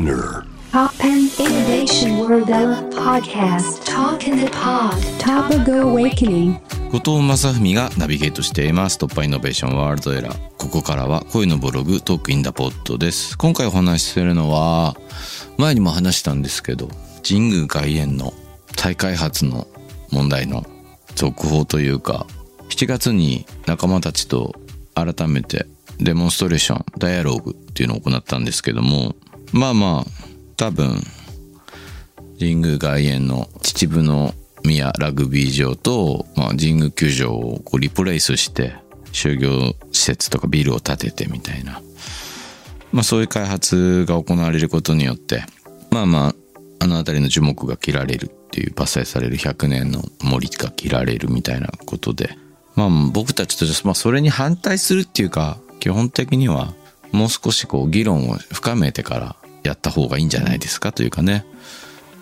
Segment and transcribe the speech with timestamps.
[0.00, 0.46] Spinner.
[0.72, 2.48] Pop and Innovation World
[2.94, 3.84] Podcast.
[3.84, 4.94] Talk in the Pod.
[5.18, 6.58] Topago Awakening
[6.90, 14.96] 後藤正文がナビゲートしています突破イノベーションワールドエラーここからは恋のブログトークインダポットです今回お話しするのは
[15.58, 16.88] 前にも話したんですけど
[17.22, 18.32] 神宮外苑の
[18.76, 19.66] 再開発の
[20.10, 20.64] 問題の
[21.14, 22.26] 続報というか
[22.70, 24.54] 7月に仲間たちと
[24.94, 25.66] 改めて
[25.98, 29.14] デモンストレーションダイアローグっていうのを行ったんですけども
[29.52, 30.10] まあまあ
[30.56, 31.00] 多分
[32.38, 38.74] 神宮外苑の秩父の宮ラグビー場と、まあ、神宮球場をこうリプレイスして
[39.12, 41.80] 商業施設とかビルを建ててみたいな、
[42.92, 45.44] まあ、そういう開発が行われることによって
[45.90, 46.34] まあまあ
[46.82, 52.36] あの辺りの樹木が切られるっていう伐採される100年の森が切られるみたいなことで。
[52.76, 56.72] まあ僕たちとして、まあ、それに反対するっていうか基本的には
[57.12, 61.44] もう少しこう議論を深めてからやった方がいいんじゃないですかというかね。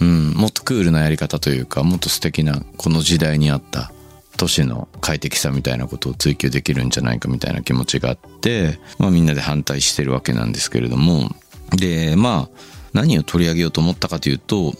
[0.00, 3.92] うん、もっとクールなやり方というかもっと素敵なこの時代にあった
[4.36, 11.30] 都市の快適さみたいなことを追求できるんじゃないかみたいな気持ちがあって、まあ、みんなで反対してるわけなんですけれども。
[11.76, 14.72] でまあ何を取り上げようと思ったかというと、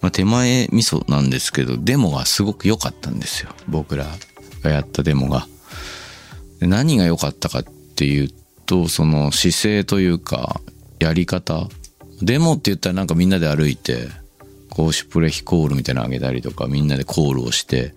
[0.00, 3.50] まあ、手前味噌なんですけどデモがすごく良かったんですよ。
[3.68, 4.06] 僕ら
[4.62, 5.46] がやったデモが。
[6.60, 8.30] で何が良かったかっていう
[8.66, 10.60] とその姿勢というか
[11.00, 11.68] やり方
[12.22, 14.08] デモって言ったらなんかみんなで歩いて
[14.70, 17.94] こうシュプレヒコールみたいなのあげたりとかみんなでコールをして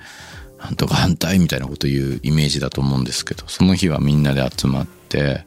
[0.59, 5.45] なんとか反対みたいなこと言うイメージだと思うんですけどその日はみんなで集まって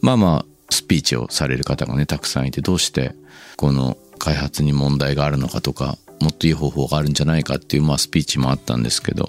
[0.00, 3.14] まあまあスピーチをされる方がねたくさんいてどうして
[3.56, 9.28] この開発に問題があるのかとかもっといい方法があるんじゃないかっていうまあスピーチもあったんですけど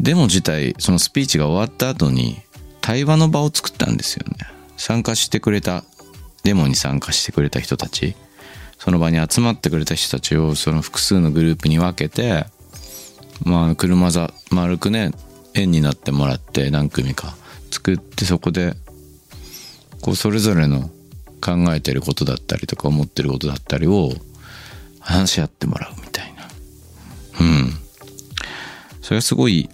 [0.00, 2.36] デモ自体そのスピーチが終わった後に
[2.82, 4.36] 対話の場を作ったんですよね。
[4.76, 5.84] 参加してくれた
[6.46, 8.14] デモに参加してくれた人たち
[8.78, 12.46] その場に集まってくれた人たちをその複数のグループに分けて
[13.42, 15.10] まあ車座丸くね
[15.54, 17.34] 円になってもらって何組か
[17.72, 18.74] 作ってそこで
[20.02, 20.88] こうそれぞれの
[21.40, 24.12] 考えてることだったりとか思ってることだったりを
[25.00, 26.44] 話し合ってもらうみたいな。
[27.40, 27.72] うん。
[29.02, 29.68] それはすごい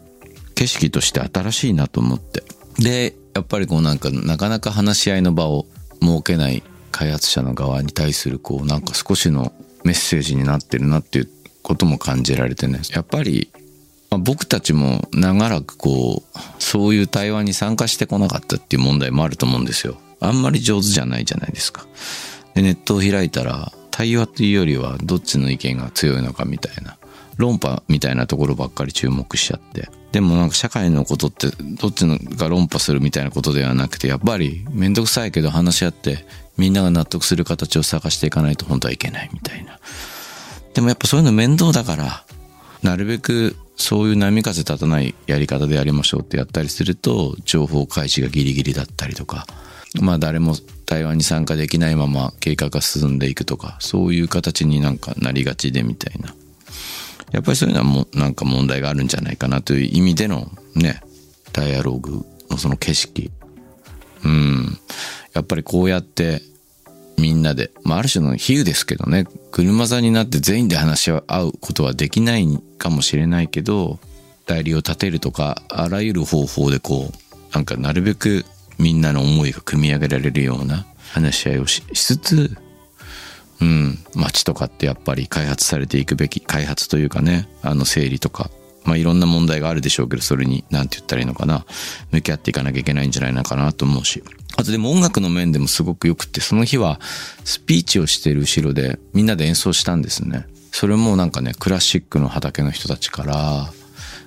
[0.54, 2.42] 景色として新しいなと思って。
[2.78, 5.66] でやっぱりこうなんかなかなか話し合いの場を
[6.02, 9.52] 設けない開発者の側に対するこうなんか少しの
[9.84, 11.28] メッセージになってるなっていう
[11.62, 12.80] ことも感じられてね。
[12.90, 13.50] やっぱり、
[14.10, 19.96] まあ、僕たちも長らくこうそういう対話に参加してこなかったっていう問題もあると思うんですよ。
[20.20, 21.86] あんまり上手じゃないじゃないですか。
[22.54, 26.96] でネットを開いたら対話というよりはどっちの意見が強いのかみたいな
[27.36, 29.88] 論破みたいなところばっかり注目しちゃって。
[30.12, 39.78] でもなんか社会のことってどっちが論破するみたいなことではなくてやっぱり面倒くさいけど話し合ってみんなが納得する形を探していかないと本当はいけないみたいな。
[40.74, 42.24] でもやっぱそういうの面倒だから、
[42.82, 49.46] なるべくそういう波風立たないやり方でやりましょうってやったりすると、情報開示がギリギリだったりとか、
[50.00, 50.56] まあ誰も
[50.86, 56.34] 対話に参加できないまま計画が進んでいくとか、そういう形になんかなりがちでみたいな。
[57.32, 61.00] やっぱりそういうのはもなんか問題があるんじゃないかなという意味でのね、
[61.52, 63.30] ダイアログのその景色。
[64.24, 64.78] うん。
[65.34, 66.42] やっぱりこうやって
[67.18, 72.46] みんなで、まあ、ある種の比喩ですけどね、車座になって全員で話し合うことはできない
[72.78, 73.98] かもしれないけど、
[74.46, 78.44] 代理を立てるとか、あらゆる方法でこう、なんかなるべく
[78.78, 82.56] みんなの思いが組み上げられるような話し合いをしつつ、
[83.62, 88.50] うん、街とかってやっぱり開発されていくべき、開発というかね、あの整理とか、
[88.84, 91.64] まあいろんな問題があるでしょうけど、それに、なんて言ったらいいのかな、
[92.10, 94.24] 向き合っていかなきゃいけないんじゃないのかなと思うし。
[94.56, 97.00] あとでも音楽の面でもすごく良くって、その日は
[97.44, 100.44] スピーチをしてる後ろでみんなで演奏したんですね。
[100.72, 103.72] それもなんかね、クラシックの畑の人たちから、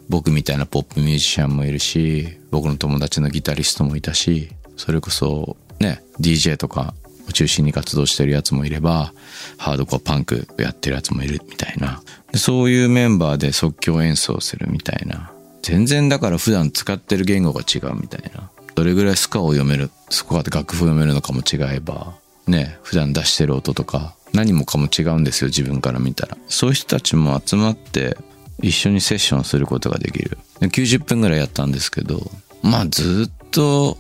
[0.08, 6.94] 僕みたいなポップミュージシャンもいるし、僕の友達のギタリストもいたし、それこそね、DJ とか
[7.28, 9.14] を中心に活動してるやつもいれば、
[9.58, 12.02] ハードコアパンクやってるやつもいるみたいな。
[12.36, 15.32] そういうメンバーで即興演奏するみたいな。
[15.62, 18.50] 全然だから普段使ってる言語が違うみたいな。
[18.76, 22.14] どれぐらいスカを読める、スコアで楽譜を読めるのかも違えば、
[22.46, 26.38] ね、普段出してる音とか、何もかも違うんですよ、自分から見たら。
[26.48, 28.18] そういう人たちも集まって、
[28.62, 30.38] 一緒にセッションすることができる。
[30.60, 32.30] 90分ぐらいやったんですけど、
[32.62, 33.98] まあずっと、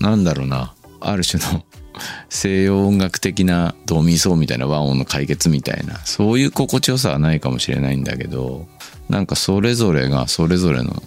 [0.00, 0.74] なんだろうな、
[1.08, 1.64] ある種の
[2.28, 8.66] 西洋音楽的なドミソみたいな和音の解決みたいな、そういう心地よさはないかもしれないんだけど、
[9.08, 11.02] なんかそれぞれがそれぞれの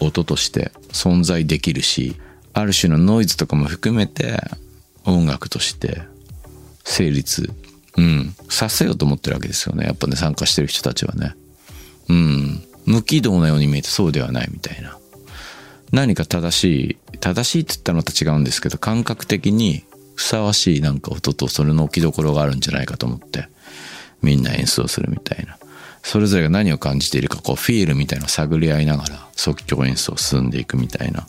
[0.00, 2.16] 音として存在できるし、
[2.54, 4.42] ある種のノイズとかも含めて
[5.04, 6.02] 音楽として
[6.84, 7.52] 成立
[7.96, 9.84] うん、させようと思ってるわけですよね。
[9.84, 11.34] やっぱね、参加してる人たちはね。
[12.08, 12.62] うん。
[12.86, 14.98] 無軌道なように見えてそうではないみたいな。
[15.92, 16.64] 何か正し
[17.12, 19.84] い、正しいって言ったのと違うんですけど、感覚的に
[20.14, 23.48] ふさわしいなんか音とそれの置きどころがあるんじゃないかと思って、
[24.22, 25.58] みんな演奏するみたいな。
[26.02, 31.26] それぞれが何を感じているか、こう、フィールみたいなのを探り合いながら即興演奏を進んでいくみたいな。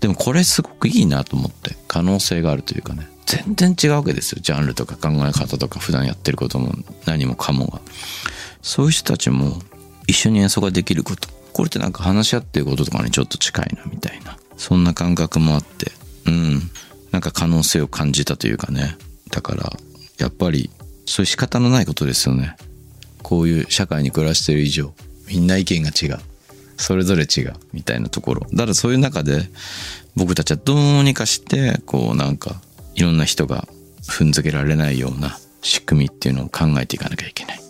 [0.00, 3.08] でもこれすごくいいなと思って、可能性があるというかね。
[3.26, 4.38] 全然違うわけですよ。
[4.40, 6.72] ジャンルとか考え方とか普段やってることも
[7.06, 7.80] 何もかもが。
[8.62, 9.60] そういう人たちも
[10.06, 11.35] 一緒に演奏ができること。
[11.56, 14.36] これってなんか話し合ってることとかにちょっと近いなみたいな。
[14.58, 15.90] そんな感覚もあって、
[16.26, 16.60] うん。
[17.12, 18.98] なんか可能性を感じたというかね。
[19.30, 19.72] だから、
[20.18, 20.68] やっぱり
[21.06, 22.56] そういう仕方のないことですよね。
[23.22, 24.92] こういう社会に暮らしてる以上、
[25.28, 26.18] みんな意見が違う。
[26.76, 27.54] それぞれ違う。
[27.72, 28.46] みたいなところ。
[28.52, 29.48] だからそういう中で、
[30.14, 32.60] 僕たちはどうにかして、こうなんか、
[32.96, 33.66] いろんな人が
[34.06, 37.65] 踏んづけられないような仕組みっていうのを考えていかなきゃいけない。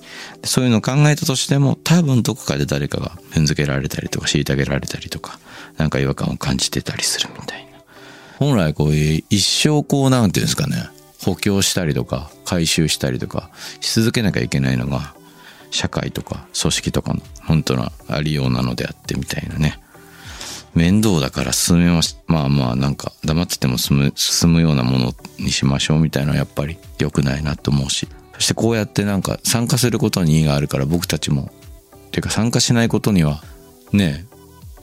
[0.46, 5.38] そういうのを考えたとしても、多分どこかで誰かが踏んづけられたりとか、虐げられたりとか、
[5.76, 7.78] なんか違和感を感じてたりするみたいな。
[8.38, 10.88] 本来こういう一生こうなんていうんですかね、
[11.22, 13.50] 補強したりとか、回収したりとか、
[13.80, 15.14] し続けなきゃいけないのが、
[15.70, 19.80] 社会とか組織とかの本当のありようなのであってみたいなね。
[20.74, 22.18] 面倒だから進めます。
[22.26, 28.06] まあまあなんか黙ってても進む、進むようなものにしましょうみたいなやっぱり良くないなと思うし。
[28.36, 31.50] そしてこうやってなんか参加することに意があるから僕たちも、
[32.08, 33.42] っていうか参加しないことには
[33.92, 34.26] ね、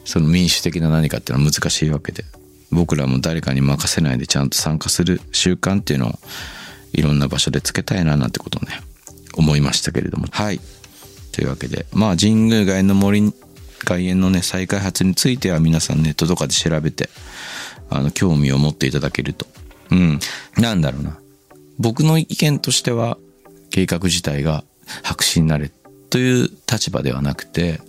[0.06, 2.26] その民主的な何かっていうのは難しいわけで。
[2.72, 6.14] 僕らも誰かに任せないでちゃんと参加する習慣っていうのを
[6.92, 8.82] いろんな場所でつけたいななんてことをね、
[9.36, 10.26] 思いましたけれども。
[10.32, 10.60] はい。
[11.32, 13.32] というわけで、まあ神宮外の森
[13.84, 17.10] 外苑のね、再開発については皆さんネットとかで調べて、
[17.90, 19.46] あの、興味を持っていただけると。
[19.92, 20.20] うん。
[20.58, 21.20] なんだろうな。
[21.80, 23.18] 僕の意見としては、
[23.74, 24.64] 計画自体が
[25.02, 25.72] 白紙になれ
[26.12, 27.82] という立場ではなくて、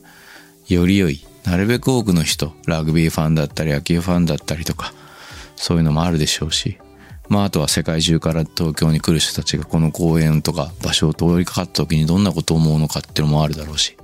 [0.66, 4.94] より良い、なるべく多くの人、ラグビーファンだったり野球ファンだったりとか、
[5.56, 6.78] そういうのもあるでしょうし、
[7.28, 13.94] まああとは世界中から東京に来る人たちがこの公園とか場所を通りかかった時にどんなことを思うのかっていうのもあるだろうし、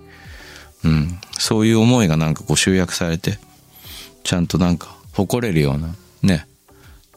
[0.84, 1.18] うん。
[1.38, 3.38] そういう思いがなんかこう集約されて、
[4.22, 6.46] ちゃんとなんか誇れるような、ね、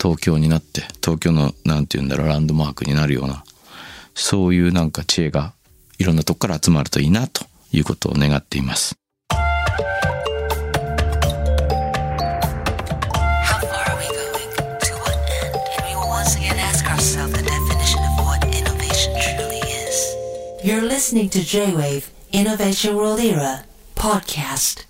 [0.02, 3.44] 東京になって、東京のなんて言うんだろう、ランドマークになるような、
[4.16, 5.54] そういうなんか知恵が
[5.98, 8.96] いろんなとこから集まるといいなということを願っています。
[9.32, 9.38] How
[13.62, 14.50] far are we going?
[14.80, 15.56] To what end?
[15.78, 20.16] And we will once again ask ourselves the definition of what innovation truly is.
[20.64, 24.86] You're listening to J-Wave Innovation World Era podcast.